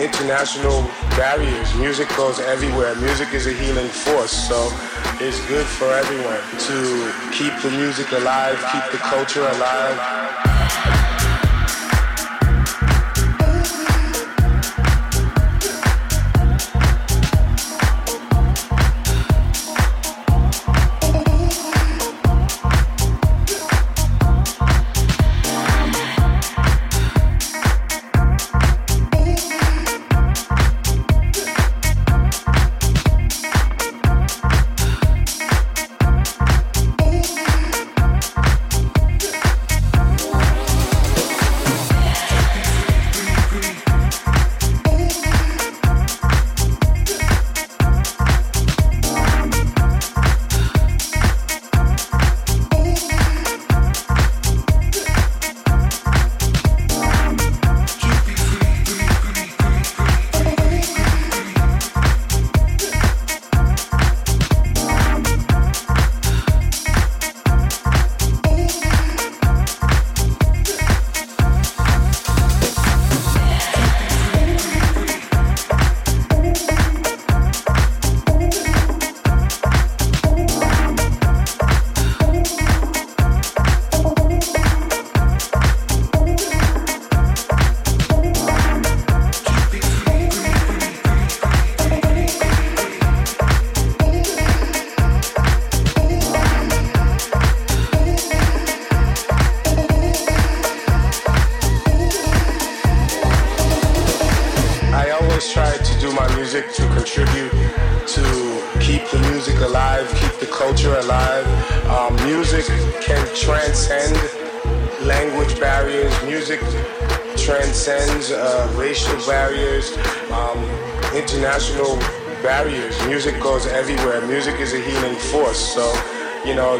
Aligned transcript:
International 0.00 0.82
barriers. 1.16 1.74
Music 1.74 2.08
goes 2.16 2.40
everywhere. 2.40 2.94
Music 2.96 3.34
is 3.34 3.46
a 3.46 3.52
healing 3.52 3.88
force. 3.88 4.32
So 4.32 4.70
it's 5.20 5.44
good 5.46 5.66
for 5.66 5.92
everyone 5.92 6.40
to 6.68 7.12
keep 7.32 7.52
the 7.62 7.70
music 7.70 8.10
alive, 8.12 8.58
keep 8.72 8.90
the 8.92 8.98
culture 8.98 9.46
alive. 9.46 11.09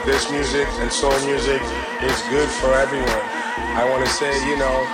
This 0.05 0.31
music 0.31 0.67
and 0.81 0.91
soul 0.91 1.13
music 1.27 1.61
is 2.03 2.23
good 2.31 2.49
for 2.49 2.73
everyone. 2.75 3.09
I 3.09 3.87
want 3.89 4.05
to 4.05 4.11
say, 4.11 4.33
you 4.49 4.57
know, 4.57 4.87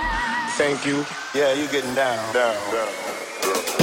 thank 0.57 0.85
you. 0.85 1.05
Yeah, 1.33 1.53
you're 1.53 1.71
getting 1.71 1.93
down, 1.95 2.33
down, 2.33 2.55
down. 2.71 3.76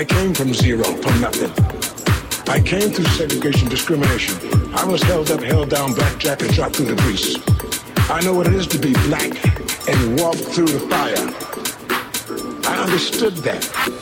I 0.00 0.04
came 0.04 0.32
from 0.32 0.54
zero, 0.54 0.82
from 0.82 1.20
nothing. 1.20 1.50
I 2.48 2.58
came 2.58 2.88
through 2.88 3.04
segregation, 3.04 3.68
discrimination. 3.68 4.34
I 4.74 4.82
was 4.86 5.02
held 5.02 5.30
up, 5.30 5.42
held 5.42 5.68
down, 5.68 5.92
blackjack, 5.92 6.40
and 6.40 6.54
shot 6.54 6.74
through 6.74 6.94
the 6.94 7.02
grease. 7.02 7.36
I 8.08 8.22
know 8.22 8.32
what 8.32 8.46
it 8.46 8.54
is 8.54 8.66
to 8.68 8.78
be 8.78 8.94
black 9.08 9.30
and 9.86 10.18
walk 10.18 10.36
through 10.36 10.68
the 10.68 10.80
fire. 10.88 11.18
I 12.72 12.82
understood 12.82 13.36
that. 13.44 13.99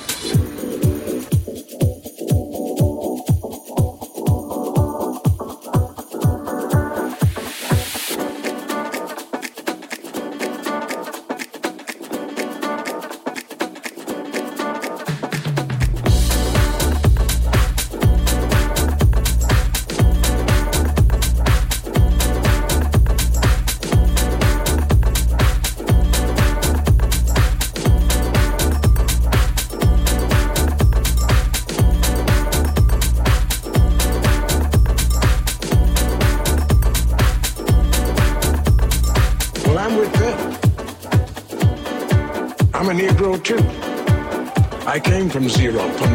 From 45.39 45.49
zero, 45.51 46.08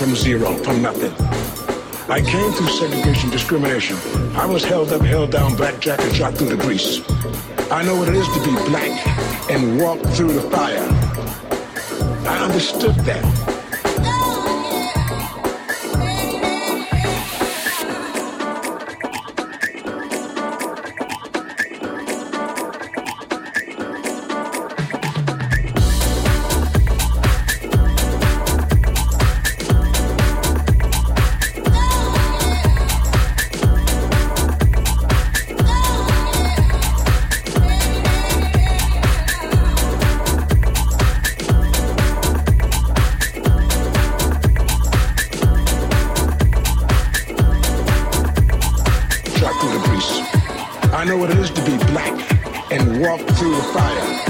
from 0.00 0.16
zero, 0.16 0.54
from 0.64 0.80
nothing. 0.80 1.12
I 2.08 2.22
came 2.22 2.50
through 2.52 2.68
segregation, 2.68 3.28
discrimination. 3.28 3.98
I 4.34 4.46
was 4.46 4.64
held 4.64 4.94
up, 4.94 5.02
held 5.02 5.30
down, 5.30 5.56
blackjack, 5.56 6.00
and 6.00 6.16
shot 6.16 6.32
through 6.32 6.56
the 6.56 6.56
grease. 6.56 7.02
I 7.70 7.82
know 7.84 7.96
what 7.96 8.08
it 8.08 8.14
is 8.14 8.26
to 8.28 8.40
be 8.42 8.50
black 8.70 9.06
and 9.50 9.78
walk 9.78 10.00
through 10.14 10.32
the 10.32 10.50
fire. 10.50 10.88
I 12.26 12.38
understood 12.46 12.94
that. 13.04 13.49
Know 51.10 51.16
what 51.16 51.30
it 51.30 51.38
is 51.38 51.50
to 51.50 51.60
be 51.64 51.76
black 51.90 52.70
and 52.70 53.00
walk 53.02 53.18
through 53.36 53.50
the 53.50 53.62
fire. 53.72 54.29